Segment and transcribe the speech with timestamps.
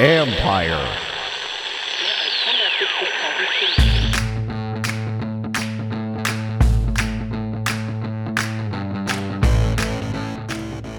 [0.00, 0.98] Ampire.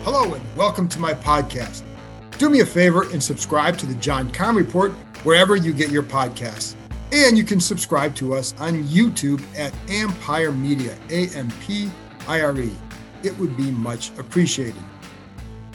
[0.03, 1.81] Hello and welcome to my podcast.
[2.37, 4.91] Do me a favor and subscribe to the John Keim Report
[5.23, 6.75] wherever you get your podcasts.
[7.11, 11.91] And you can subscribe to us on YouTube at Ampire Media, A M P
[12.27, 12.71] I R E.
[13.23, 14.83] It would be much appreciated.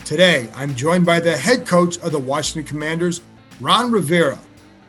[0.05, 3.23] Today, I'm joined by the head coach of the Washington Commanders,
[3.59, 4.39] Ron Rivera.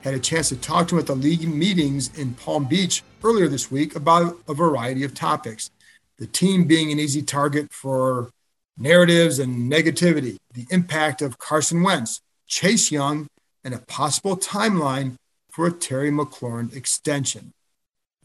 [0.01, 3.47] Had a chance to talk to him at the league meetings in Palm Beach earlier
[3.47, 5.71] this week about a variety of topics.
[6.17, 8.29] The team being an easy target for
[8.77, 13.27] narratives and negativity, the impact of Carson Wentz, Chase Young,
[13.63, 15.16] and a possible timeline
[15.49, 17.51] for a Terry McLaurin extension.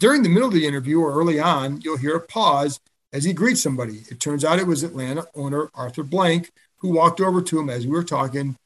[0.00, 2.80] During the middle of the interview or early on, you'll hear a pause
[3.14, 4.02] as he greets somebody.
[4.10, 7.86] It turns out it was Atlanta owner Arthur Blank who walked over to him as
[7.86, 8.56] we were talking.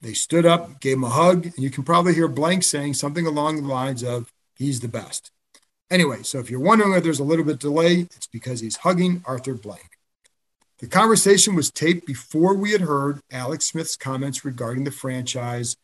[0.00, 3.26] They stood up, gave him a hug, and you can probably hear Blank saying something
[3.26, 5.30] along the lines of, he's the best.
[5.90, 9.22] Anyway, so if you're wondering if there's a little bit delay, it's because he's hugging
[9.26, 9.90] Arthur Blank.
[10.78, 15.76] The conversation was taped before we had heard Alex Smith's comments regarding the franchise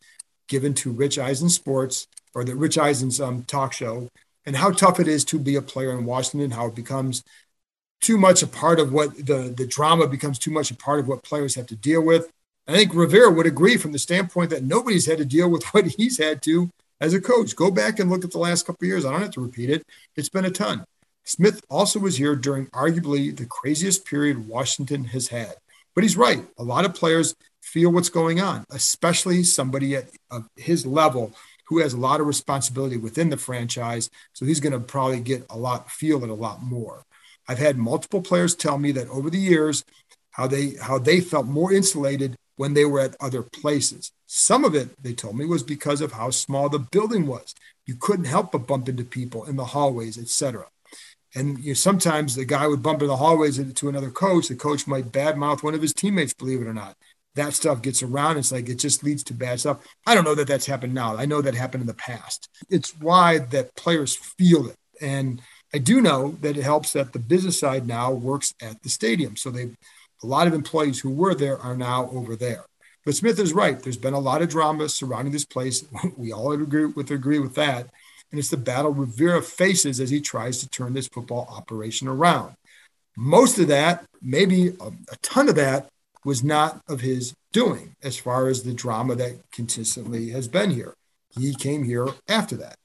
[0.48, 4.08] given to Rich Eisen Sports or the Rich Eisen's um, talk show
[4.46, 7.22] and how tough it is to be a player in Washington, how it becomes
[8.00, 11.08] too much a part of what the, the drama becomes too much a part of
[11.08, 12.30] what players have to deal with.
[12.66, 15.86] I think Rivera would agree from the standpoint that nobody's had to deal with what
[15.86, 17.56] he's had to as a coach.
[17.56, 19.04] Go back and look at the last couple years.
[19.04, 19.82] I don't have to repeat it.
[20.16, 20.84] It's been a ton.
[21.24, 25.54] Smith also was here during arguably the craziest period Washington has had.
[25.94, 26.46] But he's right.
[26.58, 30.08] A lot of players feel what's going on, especially somebody at
[30.56, 31.34] his level
[31.66, 34.08] who has a lot of responsibility within the franchise.
[34.32, 37.02] So he's going to probably get a lot, feel it a lot more.
[37.48, 39.84] I've had multiple players tell me that over the years,
[40.30, 44.12] how they how they felt more insulated when they were at other places.
[44.26, 47.54] Some of it, they told me, was because of how small the building was.
[47.86, 50.66] You couldn't help but bump into people in the hallways, etc.
[51.34, 54.48] And you know, sometimes the guy would bump in the hallways to another coach.
[54.48, 56.96] The coach might badmouth one of his teammates, believe it or not.
[57.34, 58.36] That stuff gets around.
[58.36, 59.86] It's like it just leads to bad stuff.
[60.06, 61.16] I don't know that that's happened now.
[61.16, 62.48] I know that happened in the past.
[62.68, 64.76] It's why that players feel it.
[65.00, 65.40] And
[65.74, 69.36] I do know that it helps that the business side now works at the stadium.
[69.36, 69.70] So they
[70.22, 72.64] a lot of employees who were there are now over there.
[73.04, 73.80] But Smith is right.
[73.80, 75.84] There's been a lot of drama surrounding this place.
[76.16, 77.88] We all agree with agree with that.
[78.30, 82.54] And it's the battle Rivera faces as he tries to turn this football operation around.
[83.16, 85.88] Most of that, maybe a, a ton of that,
[86.24, 90.94] was not of his doing as far as the drama that consistently has been here.
[91.30, 92.76] He came here after that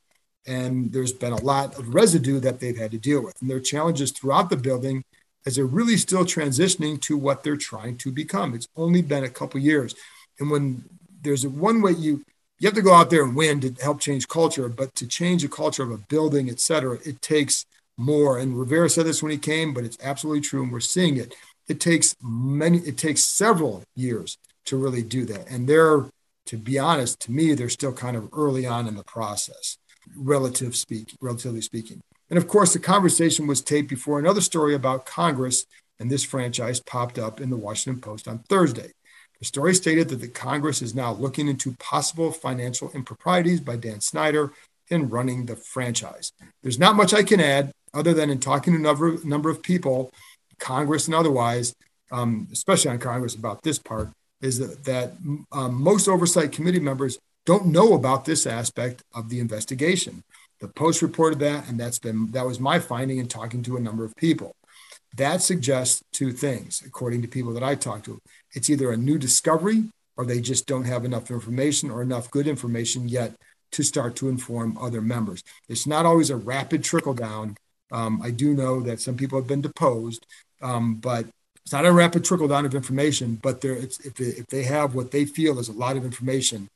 [0.45, 3.39] and there's been a lot of residue that they've had to deal with.
[3.41, 5.03] And there are challenges throughout the building
[5.45, 8.53] as they're really still transitioning to what they're trying to become.
[8.53, 9.95] It's only been a couple years.
[10.39, 10.83] And when
[11.21, 12.23] there's a one way you
[12.59, 15.41] you have to go out there and win to help change culture, but to change
[15.41, 17.65] the culture of a building, et cetera, it takes
[17.97, 18.37] more.
[18.37, 21.35] And Rivera said this when he came, but it's absolutely true, and we're seeing it.
[21.67, 25.49] It takes many, it takes several years to really do that.
[25.49, 26.05] And they're,
[26.45, 29.77] to be honest, to me, they're still kind of early on in the process
[30.15, 32.01] relative speak, relatively speaking.
[32.29, 35.65] And of course, the conversation was taped before another story about Congress
[35.99, 38.91] and this franchise popped up in the Washington Post on Thursday.
[39.39, 44.01] The story stated that the Congress is now looking into possible financial improprieties by Dan
[44.01, 44.53] Snyder
[44.89, 46.31] in running the franchise.
[46.61, 49.61] There's not much I can add other than in talking to a number, number of
[49.61, 50.11] people,
[50.59, 51.75] Congress and otherwise,
[52.11, 54.09] um, especially on Congress about this part,
[54.41, 55.13] is that, that
[55.51, 60.23] um, most oversight committee members don't know about this aspect of the investigation.
[60.59, 63.81] The Post reported that, and that's been that was my finding in talking to a
[63.81, 64.55] number of people.
[65.17, 68.19] That suggests two things, according to people that I talked to.
[68.53, 72.47] It's either a new discovery or they just don't have enough information or enough good
[72.47, 73.35] information yet
[73.71, 75.43] to start to inform other members.
[75.67, 77.57] It's not always a rapid trickle down.
[77.91, 80.25] Um, I do know that some people have been deposed,
[80.61, 81.25] um, but
[81.63, 83.39] it's not a rapid trickle down of information.
[83.41, 86.69] But there, if, if they have what they feel is a lot of information,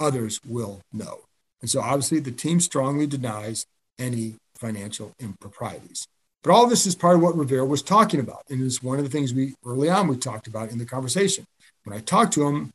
[0.00, 1.20] others will know.
[1.60, 3.66] And so obviously the team strongly denies
[3.98, 6.06] any financial improprieties.
[6.42, 8.44] But all this is part of what Rivera was talking about.
[8.50, 11.46] And it's one of the things we early on we talked about in the conversation.
[11.84, 12.72] When I talked to him,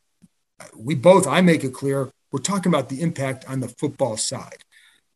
[0.75, 4.63] we both, I make it clear, we're talking about the impact on the football side.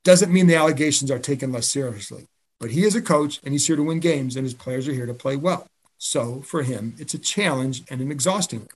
[0.03, 2.27] Doesn't mean the allegations are taken less seriously,
[2.59, 4.93] but he is a coach and he's here to win games and his players are
[4.93, 5.65] here to play well.
[5.97, 8.69] So for him, it's a challenge and an exhausting one.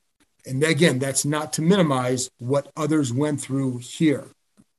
[0.47, 4.25] And again, that's not to minimize what others went through here.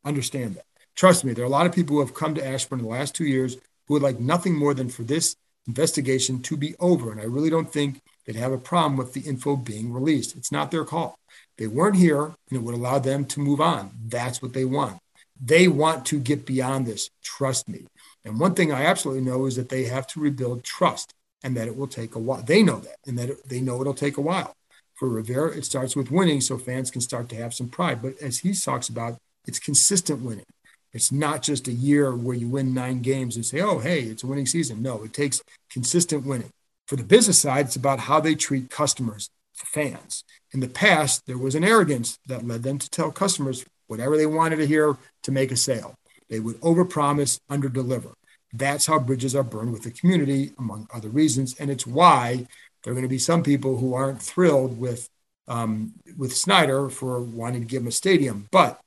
[0.04, 0.64] Understand that.
[0.96, 2.90] Trust me, there are a lot of people who have come to Ashburn in the
[2.90, 3.56] last two years
[3.86, 5.36] who would like nothing more than for this
[5.66, 7.12] investigation to be over.
[7.12, 10.36] And I really don't think they'd have a problem with the info being released.
[10.36, 11.18] It's not their call.
[11.56, 13.90] They weren't here, and it would allow them to move on.
[14.06, 14.98] That's what they want.
[15.40, 17.10] They want to get beyond this.
[17.22, 17.86] Trust me.
[18.24, 21.68] And one thing I absolutely know is that they have to rebuild trust and that
[21.68, 22.42] it will take a while.
[22.42, 24.54] They know that, and that it, they know it'll take a while.
[24.98, 28.02] For Rivera, it starts with winning so fans can start to have some pride.
[28.02, 29.16] But as he talks about,
[29.46, 30.44] it's consistent winning.
[30.92, 34.24] It's not just a year where you win nine games and say, oh, hey, it's
[34.24, 34.82] a winning season.
[34.82, 35.40] No, it takes
[35.70, 36.50] consistent winning.
[36.88, 40.24] For the business side, it's about how they treat customers, fans.
[40.52, 44.26] In the past, there was an arrogance that led them to tell customers whatever they
[44.26, 45.94] wanted to hear to make a sale.
[46.28, 48.14] They would overpromise, underdeliver.
[48.52, 51.54] That's how bridges are burned with the community, among other reasons.
[51.60, 52.46] And it's why
[52.88, 55.10] there are going to be some people who aren't thrilled with
[55.46, 58.48] um, with Snyder for wanting to give him a stadium.
[58.50, 58.80] But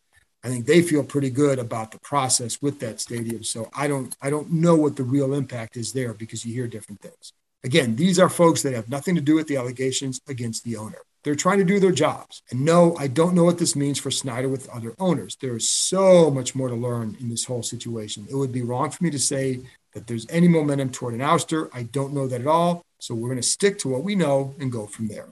[0.44, 3.44] I think they feel pretty good about the process with that stadium.
[3.44, 6.68] So I don't I don't know what the real impact is there because you hear
[6.68, 7.34] different things.
[7.64, 10.98] Again, these are folks that have nothing to do with the allegations against the owner.
[11.24, 12.42] They're trying to do their jobs.
[12.50, 15.38] And no, I don't know what this means for Snyder with other owners.
[15.40, 18.26] There is so much more to learn in this whole situation.
[18.32, 19.60] It would be wrong for me to say
[19.94, 21.70] that there's any momentum toward an ouster.
[21.72, 22.84] I don't know that at all.
[23.02, 25.32] So we're going to stick to what we know and go from there.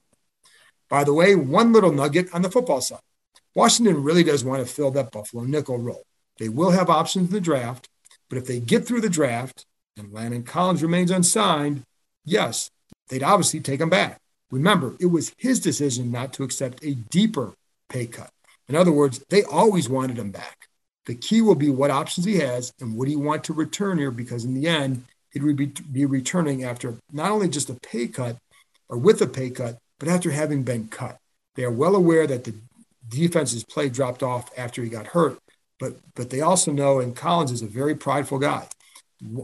[0.89, 2.99] By the way, one little nugget on the football side.
[3.53, 6.03] Washington really does want to fill that Buffalo nickel role.
[6.39, 7.87] They will have options in the draft,
[8.27, 11.83] but if they get through the draft and Landon Collins remains unsigned,
[12.25, 12.71] yes,
[13.09, 14.17] they'd obviously take him back.
[14.49, 17.53] Remember, it was his decision not to accept a deeper
[17.87, 18.31] pay cut.
[18.67, 20.69] In other words, they always wanted him back.
[21.05, 24.11] The key will be what options he has and would he want to return here
[24.11, 28.07] because in the end, he would be, be returning after not only just a pay
[28.07, 28.37] cut
[28.87, 31.17] or with a pay cut, but after having been cut.
[31.55, 32.55] They are well aware that the
[33.07, 35.37] defense's play dropped off after he got hurt,
[35.79, 38.67] but but they also know, and Collins is a very prideful guy.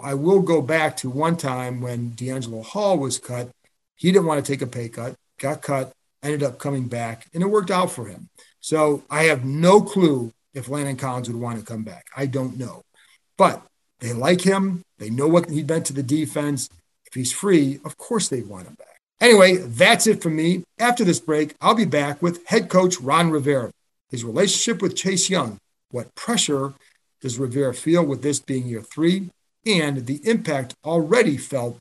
[0.01, 3.49] I will go back to one time when DeAngelo Hall was cut.
[3.95, 5.91] He didn't want to take a pay cut, got cut,
[6.23, 8.29] ended up coming back, and it worked out for him.
[8.61, 12.05] So I have no clue if Landon Collins would want to come back.
[12.15, 12.83] I don't know.
[13.37, 13.65] But
[14.05, 14.83] they like him.
[14.99, 16.69] They know what he meant to the defense.
[17.05, 18.99] If he's free, of course they want him back.
[19.19, 20.63] Anyway, that's it for me.
[20.77, 23.71] After this break, I'll be back with head coach Ron Rivera,
[24.09, 25.57] his relationship with Chase Young.
[25.89, 26.73] What pressure
[27.21, 29.29] does Rivera feel with this being year three?
[29.65, 31.77] And the impact already felt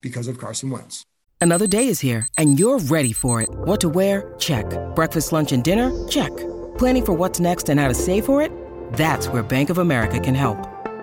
[0.00, 1.04] because of Carson Wentz.
[1.40, 3.48] Another day is here, and you're ready for it.
[3.50, 4.34] What to wear?
[4.38, 4.66] Check.
[4.94, 5.90] Breakfast, lunch, and dinner?
[6.08, 6.34] Check.
[6.78, 8.52] Planning for what's next and how to save for it?
[8.92, 10.73] That's where Bank of America can help.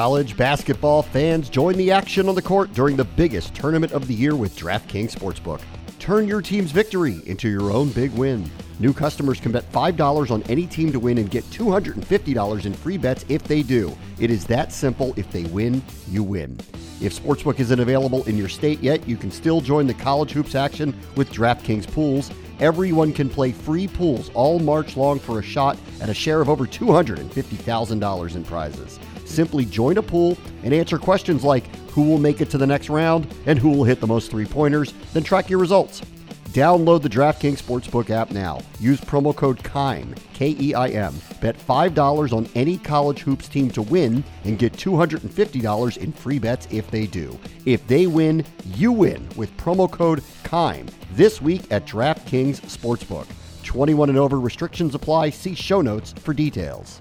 [0.00, 4.14] College basketball fans join the action on the court during the biggest tournament of the
[4.14, 5.60] year with DraftKings Sportsbook.
[5.98, 8.50] Turn your team's victory into your own big win.
[8.78, 12.96] New customers can bet $5 on any team to win and get $250 in free
[12.96, 13.94] bets if they do.
[14.18, 15.12] It is that simple.
[15.18, 16.58] If they win, you win.
[17.02, 20.54] If Sportsbook isn't available in your state yet, you can still join the college hoops
[20.54, 22.30] action with DraftKings Pools.
[22.58, 26.48] Everyone can play free pools all March long for a shot at a share of
[26.48, 28.99] over $250,000 in prizes.
[29.30, 32.88] Simply join a pool and answer questions like who will make it to the next
[32.88, 36.02] round and who will hit the most three pointers, then track your results.
[36.48, 38.60] Download the DraftKings Sportsbook app now.
[38.80, 41.14] Use promo code KEIM, K E I M.
[41.40, 46.66] Bet $5 on any college hoops team to win and get $250 in free bets
[46.72, 47.38] if they do.
[47.66, 53.28] If they win, you win with promo code KEIM this week at DraftKings Sportsbook.
[53.62, 55.30] 21 and over restrictions apply.
[55.30, 57.00] See show notes for details.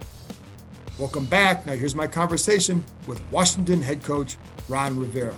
[0.99, 1.65] Welcome back.
[1.65, 4.35] Now, here's my conversation with Washington head coach
[4.67, 5.33] Ron Rivera.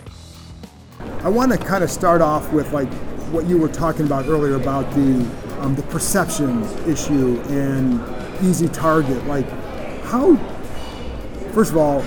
[1.20, 2.92] I want to kind of start off with like
[3.30, 5.24] what you were talking about earlier about the
[5.60, 8.02] um, the perception issue and
[8.44, 9.24] easy target.
[9.28, 9.48] Like,
[10.06, 10.36] how?
[11.54, 12.02] First of all,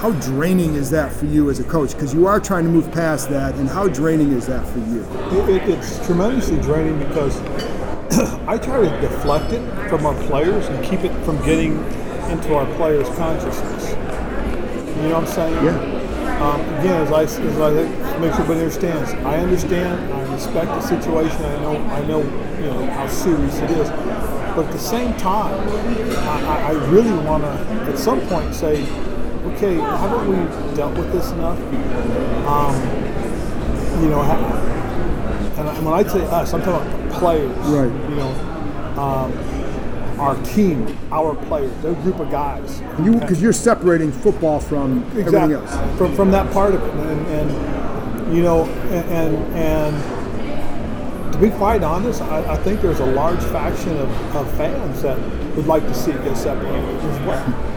[0.00, 1.92] how draining is that for you as a coach?
[1.92, 5.04] Because you are trying to move past that, and how draining is that for you?
[5.38, 7.40] It, it, it's tremendously draining because
[8.48, 11.78] I try to deflect it from our players and keep it from getting
[12.34, 13.90] into our players' consciousness.
[13.90, 15.64] You know what I'm saying?
[15.64, 15.94] Yeah.
[16.42, 17.70] Um, again, as I, as I
[18.18, 21.44] make sure everybody understands, I understand, I respect the situation.
[21.44, 22.22] I know, I know,
[22.58, 23.88] you know how serious it is.
[23.88, 25.54] But at the same time,
[26.18, 27.50] I, I really want to,
[27.90, 28.82] at some point, say,
[29.52, 31.58] okay, haven't we dealt with this enough?
[32.48, 32.74] Um,
[34.02, 37.56] you know, and when I say us, I'm talking about the players.
[37.68, 38.10] Right.
[38.10, 39.53] You know, um,
[40.18, 42.80] our team, our players, they're group of guys.
[42.96, 45.36] Because you, are separating football from exactly.
[45.36, 45.98] everything else.
[45.98, 46.94] From, from that part of it.
[46.94, 53.06] And, and you know, and, and to be quite honest, I, I, think there's a
[53.06, 55.18] large faction of, of fans that
[55.56, 57.74] would like to see it get separated as well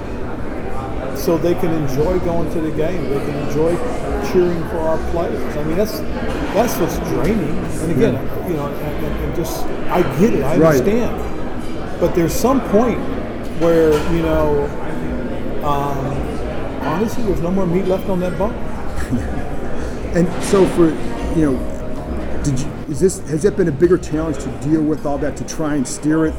[1.17, 3.03] so they can enjoy going to the game.
[3.09, 3.75] They can enjoy
[4.31, 5.57] cheering for our players.
[5.57, 7.49] I mean, that's that's what's draining.
[7.49, 11.37] And again, you know, and, and just I get it, I understand.
[11.99, 12.99] But there's some point
[13.59, 14.65] where you know,
[15.63, 15.97] um,
[16.85, 18.53] honestly, there's no more meat left on that bone.
[20.15, 20.89] and so for
[21.37, 25.05] you know, did you, is this has that been a bigger challenge to deal with
[25.05, 26.35] all that to try and steer it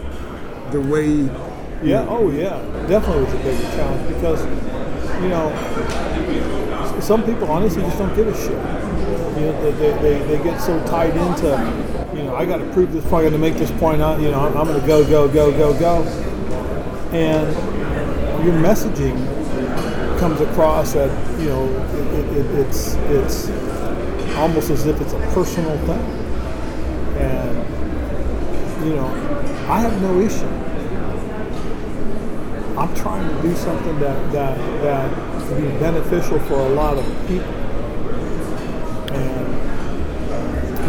[0.73, 1.31] the way?
[1.83, 2.07] Yeah.
[2.09, 2.59] Oh, yeah.
[2.89, 4.45] Definitely was a bigger challenge because
[5.23, 5.53] you know
[7.01, 8.51] some people honestly just don't give a shit.
[8.51, 11.88] You know, they, they, they get so tied into, know,
[12.39, 14.01] I got to prove this point, I got to make this point.
[14.01, 14.21] out.
[14.21, 16.03] you know, I'm, I'm going to go, go, go, go, go,
[17.11, 17.53] and
[18.47, 19.19] your messaging
[20.21, 23.49] comes across that you know it, it, it's it's
[24.37, 25.99] almost as if it's a personal thing,
[27.19, 29.09] and you know,
[29.69, 30.47] I have no issue.
[32.79, 37.58] I'm trying to do something that that that be beneficial for a lot of people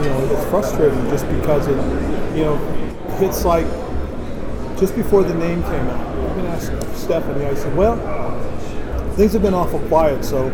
[0.03, 1.75] you know, it's frustrating just because it,
[2.37, 2.55] you know,
[3.19, 3.65] hits like
[4.79, 6.29] just before the name came out.
[6.29, 7.97] I've been asking Stephanie, I said, well,
[9.15, 10.47] things have been awful quiet, so,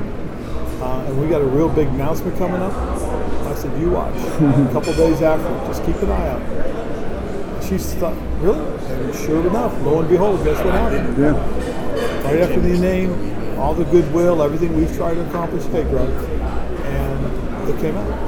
[0.82, 2.74] uh, and we got a real big announcement coming up.
[2.74, 4.16] I said, you watch.
[4.18, 7.64] a couple days after, just keep an eye out.
[7.64, 8.60] She thought, really?
[8.60, 11.18] And sure enough, lo and behold, guess what happened?
[11.18, 12.24] Yeah.
[12.24, 17.70] Right after the name, all the goodwill, everything we've tried to accomplish, hey, Greg, and
[17.70, 18.25] it came out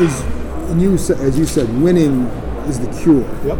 [0.00, 0.20] is,
[0.70, 2.22] and you as you said, winning
[2.66, 3.26] is the cure.
[3.44, 3.58] Yep.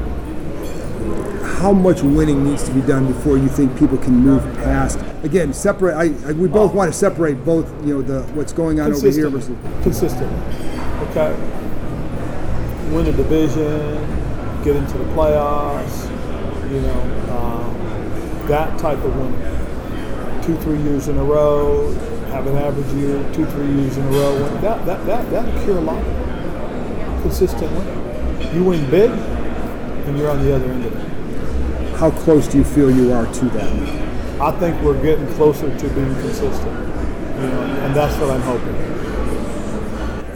[1.59, 5.01] How much winning needs to be done before you think people can move past?
[5.25, 5.95] Again, separate.
[5.97, 7.69] I, I we both want to separate both.
[7.85, 10.33] You know the what's going on over here versus consistent.
[11.11, 11.33] Okay.
[12.93, 13.97] Win a division,
[14.63, 16.05] get into the playoffs.
[16.71, 17.01] You know
[17.37, 20.43] um, that type of winning.
[20.43, 21.93] Two, three years in a row,
[22.31, 24.39] have an average year, two, three years in a row.
[24.61, 26.28] That that that that'll cure a lot
[27.23, 27.85] consistently.
[28.55, 31.97] You win big, and you're on the other end of it.
[31.97, 33.73] How close do you feel you are to that?
[34.41, 38.75] I think we're getting closer to being consistent, you know, and that's what I'm hoping.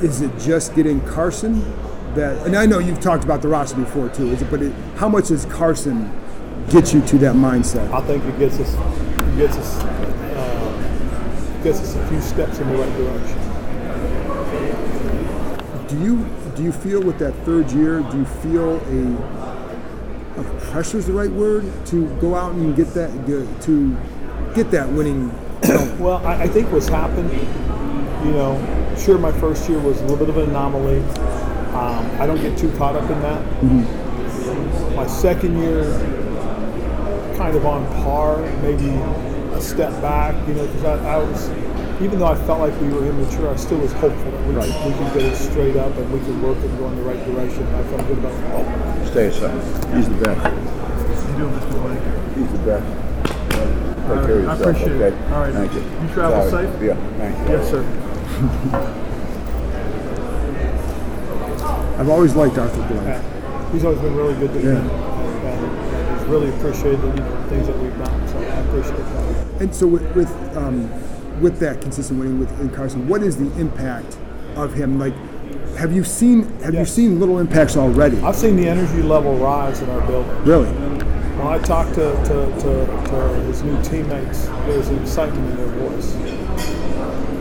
[0.05, 1.63] Is it just getting Carson
[2.15, 2.45] that?
[2.45, 4.31] And I know you've talked about the roster before too.
[4.31, 4.51] Is it?
[4.51, 6.11] But it, how much does Carson
[6.69, 7.89] get you to that mindset?
[7.93, 12.69] I think it gets us, it gets us, uh, gets us a few steps in
[12.69, 13.39] the right direction.
[15.87, 19.43] Do you do you feel with that third year, do you feel a,
[20.71, 23.11] pressure is the right word to go out and get that
[23.63, 23.97] to
[24.55, 25.29] get that winning?
[25.99, 27.31] well, I, I, think what's happened,
[28.27, 31.01] you know, sure, my first year was a little bit of an anomaly.
[31.75, 33.43] Um, I don't get too caught up in that.
[33.61, 34.95] Mm-hmm.
[34.97, 35.85] My second year,
[37.37, 38.89] kind of on par, maybe
[39.55, 41.49] a step back, you know, because I, I was
[42.01, 44.71] even though I felt like we were immature, I still was hopeful that we, right.
[44.71, 47.03] could, we could get it straight up and we could work and go in the
[47.03, 47.67] right direction.
[47.75, 49.07] I felt good about it.
[49.09, 49.55] Stay aside.
[49.95, 50.43] He's the best.
[51.29, 51.77] You doing, Mr.
[51.83, 52.03] Blake?
[52.37, 53.03] He's the best.
[54.03, 55.17] Take care of yourself, I appreciate okay?
[55.17, 55.33] it.
[55.33, 55.53] All right.
[55.53, 55.81] Thank you.
[55.81, 56.67] You travel Sorry.
[56.67, 56.83] safe?
[56.83, 57.55] Yeah, thank you.
[57.55, 58.99] Yes, sir.
[61.99, 63.07] I've always liked Arthur Blank.
[63.07, 63.71] Yeah.
[63.71, 64.83] He's always been really good to yeah.
[64.83, 64.91] me.
[64.91, 68.29] And he's really appreciated you know, things that we've done.
[68.29, 69.61] So I appreciate that.
[69.63, 70.91] And so with, with um,
[71.43, 74.17] with that consistent winning with in Carson, what is the impact
[74.57, 74.99] of him?
[74.99, 75.15] Like
[75.77, 78.21] Have you seen Have you seen little impacts already?
[78.21, 80.45] I've seen the energy level rise in our building.
[80.45, 80.69] Really?
[80.71, 85.67] When I talk to, to, to, to his new teammates, there's an excitement in their
[85.67, 86.15] voice.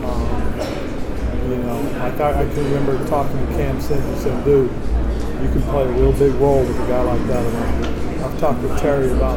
[0.02, 4.70] Um, you know, like I, I can remember talking to Cam Sims and said, dude,
[4.70, 8.24] you can play a real big role with a guy like that.
[8.24, 9.36] I've talked to Terry about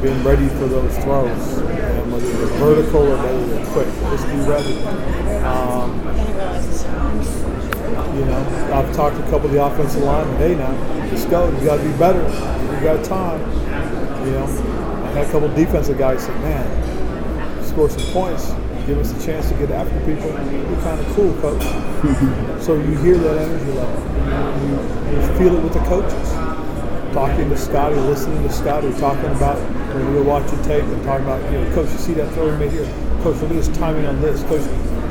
[0.00, 1.57] being ready for those throws,
[2.18, 4.82] whether they're vertical or whether they're quick, just be ready.
[5.44, 5.98] Um,
[8.16, 10.36] you know, I've talked to a couple of the offensive linemen.
[10.38, 10.72] Hey, now
[11.10, 11.48] let's go.
[11.58, 12.22] You got to be better.
[12.22, 13.40] You got time.
[14.26, 14.44] You know,
[15.04, 18.52] I had a couple of defensive guys say, "Man, score some points,
[18.86, 20.30] give us a chance to get after people.
[20.30, 21.62] You're kind of cool, coach."
[22.62, 24.08] so you hear that energy level.
[24.66, 26.47] You, you feel it with the coaches.
[27.12, 29.58] Talking to Scotty, listening to Scotty, talking about
[29.94, 32.56] when we were watching tape and talking about, you know, coach, you see that throw
[32.58, 32.84] made here.
[33.22, 34.42] Coach, look at his timing on this.
[34.44, 34.62] Coach,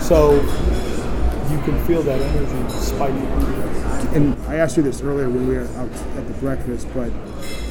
[0.01, 3.25] so you can feel that energy spiking.
[4.15, 7.09] And I asked you this earlier when we were out at the breakfast, but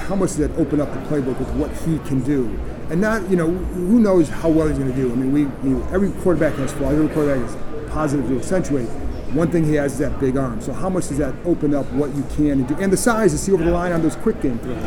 [0.00, 2.46] how much does that open up the playbook with what he can do?
[2.90, 5.10] And not, you know, who knows how well he's going to do?
[5.10, 6.94] I mean, we, you know, every quarterback has flaws.
[6.94, 8.88] Every quarterback is positive to accentuate.
[9.32, 10.60] One thing he has is that big arm.
[10.60, 12.76] So how much does that open up what you can and do?
[12.76, 14.78] And the size to see over the line on those quick game throws.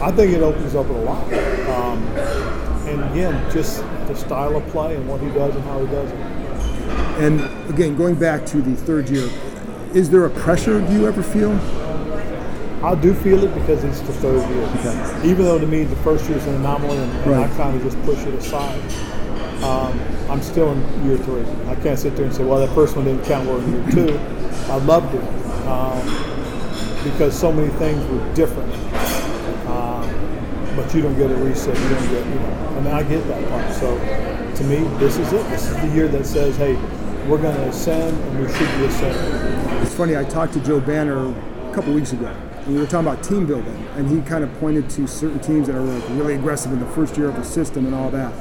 [0.00, 1.24] I think it opens up a lot.
[1.68, 2.02] Um,
[2.88, 6.10] and again, just the style of play and what he does and how he does
[6.10, 6.16] it.
[7.20, 9.28] And again, going back to the third year,
[9.92, 11.52] is there a pressure do you ever feel?
[12.82, 15.30] I do feel it because it's the third year.
[15.30, 17.50] Even though to me the first year is an anomaly and, and Right.
[17.50, 18.80] I kind of just push it aside.
[19.62, 20.00] Um,
[20.30, 21.44] I'm still in year three.
[21.68, 23.48] I can't sit there and say, well, that first one didn't count.
[23.48, 24.18] We're in year two.
[24.70, 25.24] I loved it
[25.66, 26.00] um,
[27.02, 28.72] because so many things were different.
[29.66, 30.06] Um,
[30.76, 31.76] but you don't get a reset.
[31.76, 33.74] You don't get, you know, and I get that part.
[33.74, 33.98] So
[34.54, 35.42] to me, this is it.
[35.50, 36.76] This is the year that says, hey,
[37.26, 39.82] we're going to ascend and we should be ascending.
[39.82, 43.08] It's funny, I talked to Joe Banner a couple weeks ago, and we were talking
[43.08, 46.34] about team building, and he kind of pointed to certain teams that are like really
[46.34, 48.32] aggressive in the first year of the system and all that.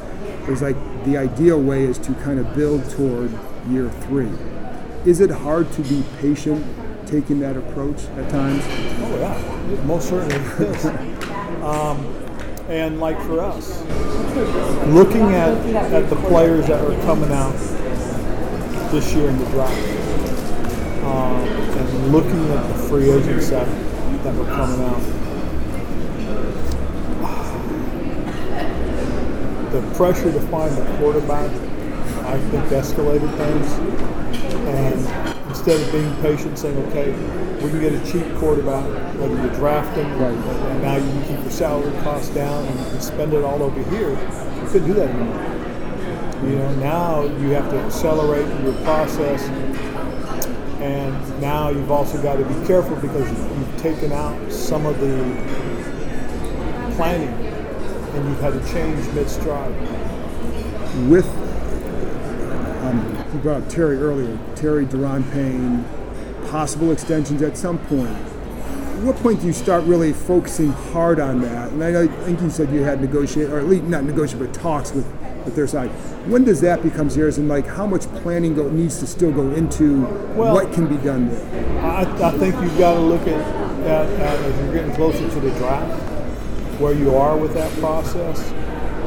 [0.46, 3.32] There's like the ideal way is to kind of build toward
[3.70, 4.32] year three.
[5.06, 6.66] Is it hard to be patient
[7.08, 8.64] taking that approach at times?
[8.68, 10.86] Oh yeah, most certainly is.
[11.64, 11.98] um,
[12.68, 13.82] and like for us,
[14.88, 15.58] looking at
[15.94, 17.54] at the players that are coming out
[18.92, 19.78] this year in the draft,
[21.04, 23.68] um, and looking at the free agents that
[24.24, 25.02] that were coming out,
[29.80, 31.50] the pressure to find a quarterback,
[32.26, 33.72] I think, escalated things.
[34.68, 37.12] And instead of being patient, saying, okay,
[37.64, 38.86] we can get a cheap quarterback,
[39.20, 42.86] whether you draft him, and now you can keep your salary costs down and you
[42.86, 44.12] can spend it all over here.
[44.12, 46.50] You couldn't do that anymore.
[46.50, 49.44] You know, now you have to accelerate your process,
[50.80, 55.18] and now you've also got to be careful because you've taken out some of the
[56.96, 57.34] planning,
[58.14, 59.74] and you've had to change mid-stride.
[61.10, 61.28] With,
[62.84, 65.86] um, you brought up Terry earlier, Terry, Daron Payne,
[66.50, 68.10] possible extensions at some point.
[68.10, 71.72] At what point do you start really focusing hard on that?
[71.72, 74.54] And I, I think you said you had negotiate, or at least not negotiate, but
[74.54, 75.06] talks with,
[75.46, 75.90] with their side.
[76.28, 79.50] When does that become serious, and like how much planning go, needs to still go
[79.52, 80.02] into
[80.36, 81.80] Well- what can be done there?
[81.82, 83.40] I, I think you've got to look at,
[83.86, 85.99] at, at as you're getting closer to the draft,
[86.80, 88.52] where you are with that process,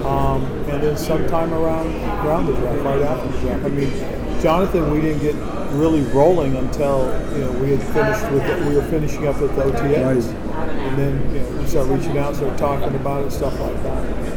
[0.05, 1.87] um, and then sometime around
[2.27, 3.65] around the draft, right after the draft.
[3.65, 5.35] I mean, Jonathan, we didn't get
[5.73, 9.55] really rolling until you know we had finished with it, we were finishing up with
[9.57, 13.59] the OTAs, and then you know, we started reaching out, start talking about it, stuff
[13.59, 14.32] like that.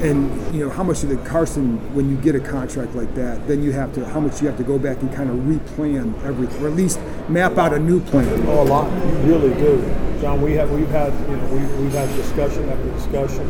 [0.00, 3.48] And you know how much of the Carson, when you get a contract like that,
[3.48, 6.14] then you have to how much you have to go back and kind of replan
[6.24, 8.46] everything, or at least map out a new plan.
[8.46, 8.92] Oh, a lot.
[8.92, 9.82] You really do,
[10.20, 10.40] John.
[10.40, 13.42] We have we've had you know we, we've had discussion after discussion,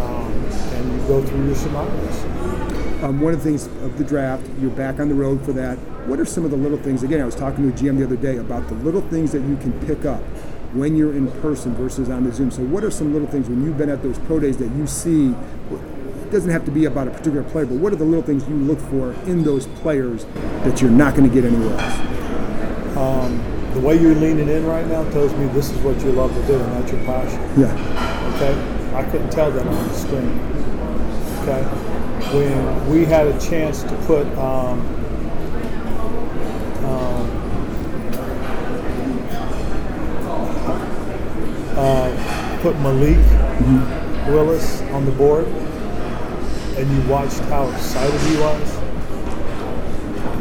[0.00, 0.32] um,
[0.72, 2.24] and you go through your scenarios.
[3.02, 5.76] Um, one of the things of the draft, you're back on the road for that.
[6.08, 7.02] What are some of the little things?
[7.02, 9.42] Again, I was talking to a GM the other day about the little things that
[9.42, 10.22] you can pick up
[10.72, 12.50] when you're in person versus on the Zoom.
[12.50, 14.86] So, what are some little things when you've been at those pro days that you
[14.86, 15.34] see?
[15.70, 18.46] It doesn't have to be about a particular player, but what are the little things
[18.48, 20.26] you look for in those players
[20.64, 22.96] that you're not going to get anywhere else?
[22.98, 26.34] Um, the way you're leaning in right now tells me this is what you love
[26.34, 27.40] to do and that's your passion.
[27.58, 28.34] Yeah.
[28.34, 28.94] Okay?
[28.94, 30.38] I couldn't tell that on the screen.
[31.42, 31.62] Okay?
[32.34, 35.07] When we had a chance to put um, um,
[41.78, 43.16] uh, put Malik
[44.26, 48.74] Willis on the board, and you watched how excited he was,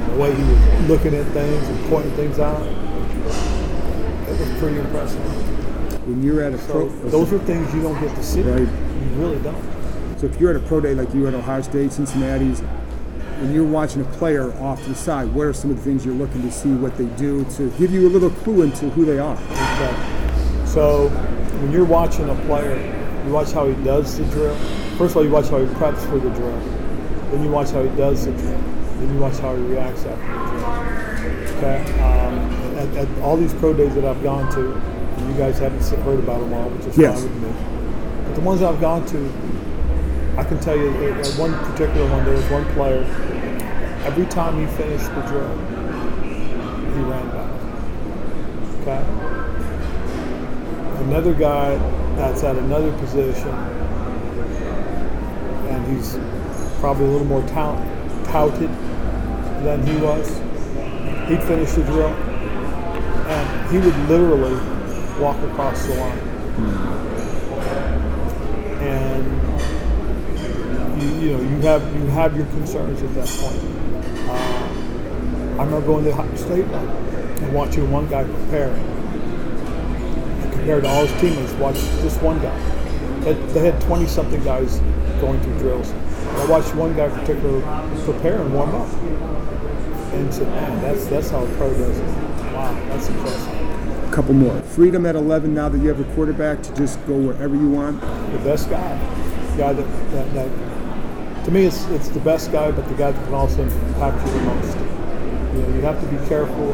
[0.09, 2.63] the way he was looking at things and pointing things out.
[4.25, 5.21] That was pretty impressive.
[6.07, 8.41] When you're at a So pro, those are things you don't get to see.
[8.41, 8.61] Right.
[8.61, 9.61] You really don't.
[10.19, 13.63] So if you're at a pro day like you at Ohio State, Cincinnati's, when you're
[13.63, 16.41] watching a player off to the side, what are some of the things you're looking
[16.41, 19.35] to see what they do to give you a little clue into who they are?
[19.35, 20.65] Okay.
[20.65, 21.09] So
[21.61, 22.77] when you're watching a player,
[23.25, 24.55] you watch how he does the drill.
[24.97, 26.59] First of all, you watch how he preps for the drill.
[27.31, 28.57] Then you watch how he does the drill.
[28.99, 31.57] Then you watch how he reacts after the drill.
[31.57, 32.01] Okay.
[32.01, 35.83] Um, at, at all these pro days that I've gone to, and you guys haven't
[36.03, 37.21] heard about them all, which is Yes.
[37.23, 37.53] fine with me.
[38.25, 39.31] But the ones I've gone to,
[40.37, 43.03] I can tell you at at one particular one, there was one player.
[44.05, 45.57] Every time he finished the drill,
[46.23, 47.51] he ran back.
[48.81, 49.36] Okay.
[51.07, 51.77] Another guy
[52.17, 53.47] that's at another position,
[55.69, 56.19] and he's
[56.81, 57.81] probably a little more tout,
[58.25, 58.69] touted
[59.63, 60.27] than he was.
[61.29, 64.59] He'd finish the drill, and he would literally
[65.17, 66.19] walk across the line.
[68.81, 69.25] And
[71.01, 73.63] you, you know, you have you have your concerns at that point.
[74.29, 78.75] Uh, I remember going to the State one and watching one guy prepare
[80.67, 82.57] compared to all his teammates, watch this one guy.
[83.21, 84.79] They, had 20 something guys
[85.21, 85.93] going through drills.
[85.93, 87.61] I watched one guy in particular
[88.03, 88.93] prepare and warm up.
[90.11, 92.03] And said, man, that's that's how a pro does it.
[92.53, 94.09] Wow, that's impressive.
[94.09, 94.61] A couple more.
[94.63, 98.01] Freedom at 11 now that you have a quarterback to just go wherever you want.
[98.01, 98.97] The best guy.
[99.57, 103.23] Guy that, that, that to me it's it's the best guy, but the guy that
[103.23, 104.77] can also impact you the most.
[104.77, 106.73] You know, you have to be careful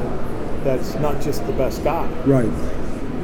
[0.63, 2.07] that's not just the best guy.
[2.25, 2.82] Right.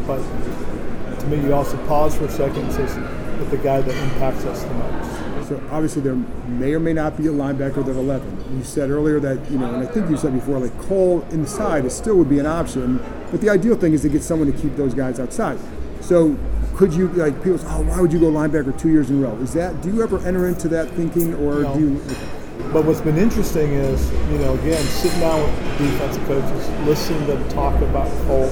[0.10, 3.02] But to me, you also pause for a second and say,
[3.38, 6.18] "But the guy that impacts us the most." So obviously there
[6.48, 8.38] may or may not be a linebacker at 11.
[8.56, 11.86] You said earlier that, you know, and I think you said before, like Cole inside
[11.86, 13.00] is still would be an option,
[13.32, 15.58] but the ideal thing is to get someone to keep those guys outside.
[16.02, 16.36] So
[16.76, 19.28] could you, like, people say, oh, why would you go linebacker two years in a
[19.28, 19.36] row?
[19.42, 21.74] Is that, do you ever enter into that thinking or No.
[21.74, 22.02] do you,
[22.72, 27.34] But what's been interesting is, you know, again, sitting down with defensive coaches, listening to
[27.34, 28.52] them talk about Cole,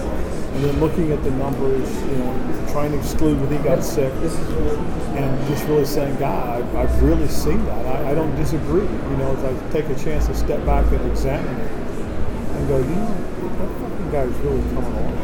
[0.54, 4.12] and then looking at the numbers, you know, trying to exclude when he got sick,
[4.14, 7.86] and just really saying, God, I've, I've really seen that.
[7.86, 8.84] I, I don't disagree.
[8.84, 12.78] You know, if I take a chance to step back and examine it and go,
[12.78, 13.14] you know,
[13.58, 15.18] that fucking guy's really coming along.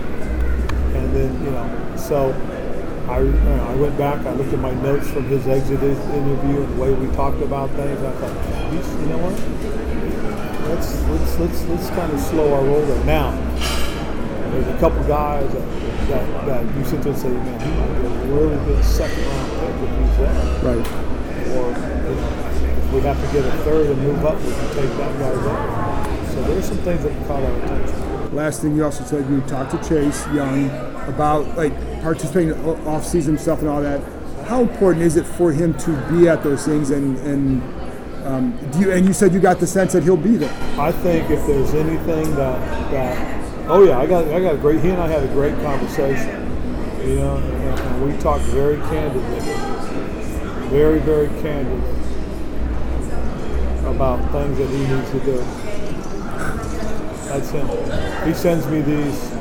[0.96, 2.32] And then, you know, so
[3.10, 6.66] I, you know, I went back, I looked at my notes from his exit interview,
[6.66, 8.02] the way we talked about things.
[8.02, 8.36] I thought,
[8.74, 9.34] you know what?
[10.70, 13.04] Let's let's let's let's kind of slow our roll there.
[13.04, 13.32] Now,
[14.54, 18.02] there's a couple guys that, that, that you sit there and say, man, he might
[18.02, 20.76] be a really good second round pick if he's there.
[20.76, 20.88] right?
[21.54, 25.20] Or if we have to get a third and move up, we can take that
[25.20, 26.28] guy there.
[26.34, 28.36] So there's some things that caught our attention.
[28.36, 30.70] Last thing you also said you talked to Chase Young
[31.08, 34.02] about like participating in off-season stuff and all that.
[34.46, 37.62] How important is it for him to be at those things and and
[38.26, 40.54] um, do you and you said you got the sense that he'll be there.
[40.80, 44.82] I think if there's anything that that oh yeah, I got I got a great
[44.82, 46.42] he and I had a great conversation.
[47.02, 49.40] You know, and, and we talked very candidly.
[50.70, 51.90] Very, very candidly
[53.86, 55.38] about things that he needs to do.
[57.28, 57.68] That's him.
[58.26, 59.34] He sends me these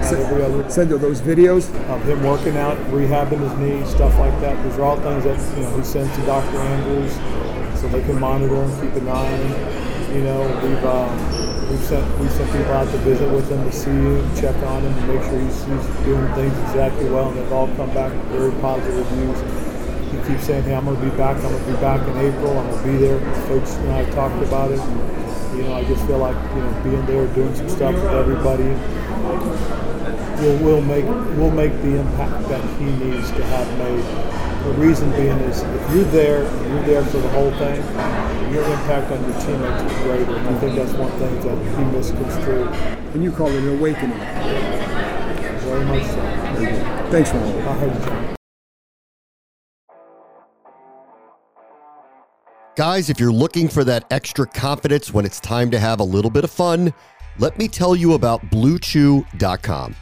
[0.00, 1.68] other Send those videos.
[1.90, 4.62] of him working out, rehabbing his knee, stuff like that.
[4.64, 6.56] These are all things that you know he sends to Dr.
[6.56, 7.12] Andrews
[7.80, 10.16] so they can monitor him, keep an eye on him.
[10.16, 13.72] You know, we've um, we've sent we sent people out to visit with him to
[13.72, 17.52] see him, check on him, make sure he's, he's doing things exactly well, and they've
[17.52, 19.38] all come back with very positive reviews.
[20.12, 21.36] He keeps saying, "Hey, I'm going to be back.
[21.36, 22.58] I'm going to be back in April.
[22.58, 24.80] I'm going to be there." Coach and I talked about it.
[24.80, 28.04] And, you know, I just feel like you know being there, doing some stuff with
[28.04, 28.72] everybody
[30.40, 31.04] will will make
[31.36, 34.27] will make the impact that he needs to have made.
[34.68, 37.76] The reason being is if you're there you're there for the whole thing,
[38.52, 40.36] your impact on your teammates is greater.
[40.36, 42.68] And I think that's one thing that he misconstrued
[43.14, 44.18] And you call it an awakening.
[44.18, 46.20] very much so.
[47.10, 47.42] Thanks, Ron.
[47.42, 48.04] I heard you.
[48.04, 48.36] John.
[52.76, 56.30] Guys, if you're looking for that extra confidence when it's time to have a little
[56.30, 56.92] bit of fun,
[57.38, 59.96] let me tell you about BlueChew.com.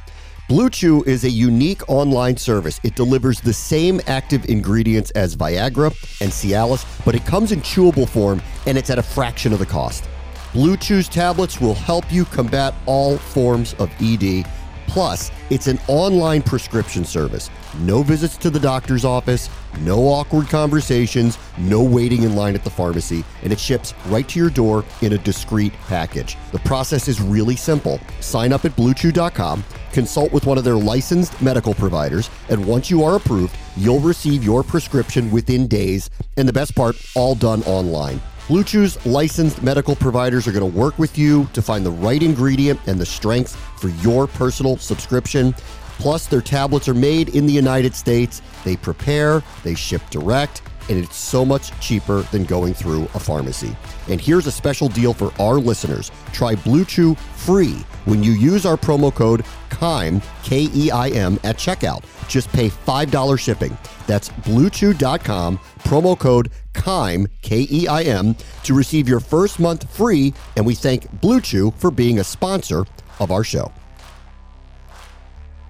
[0.48, 2.78] Blue Chew is a unique online service.
[2.84, 8.08] It delivers the same active ingredients as Viagra and Cialis, but it comes in chewable
[8.08, 10.08] form and it's at a fraction of the cost.
[10.52, 14.46] Blue Chew's tablets will help you combat all forms of ED.
[14.86, 17.50] Plus, it's an online prescription service.
[17.80, 22.70] No visits to the doctor's office, no awkward conversations, no waiting in line at the
[22.70, 26.36] pharmacy, and it ships right to your door in a discreet package.
[26.52, 28.00] The process is really simple.
[28.20, 33.02] Sign up at bluechew.com, consult with one of their licensed medical providers, and once you
[33.02, 38.20] are approved, you'll receive your prescription within days, and the best part, all done online.
[38.48, 42.22] Blue Chew's licensed medical providers are going to work with you to find the right
[42.22, 45.52] ingredient and the strength for your personal subscription.
[45.98, 48.42] Plus, their tablets are made in the United States.
[48.64, 53.74] They prepare, they ship direct, and it's so much cheaper than going through a pharmacy.
[54.08, 56.12] And here's a special deal for our listeners.
[56.32, 61.40] Try Blue Chew free when you use our promo code KEIM, K E I M,
[61.44, 62.04] at checkout.
[62.28, 63.76] Just pay $5 shipping.
[64.06, 70.34] That's bluechew.com, promo code KEIM, K E I M, to receive your first month free.
[70.56, 72.84] And we thank Blue Chew for being a sponsor
[73.18, 73.72] of our show.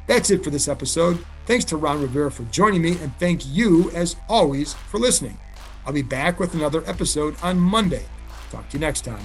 [0.07, 1.25] That's it for this episode.
[1.47, 5.39] Thanks to Ron Rivera for joining me, and thank you, as always, for listening.
[5.85, 8.05] I'll be back with another episode on Monday.
[8.51, 9.25] Talk to you next time.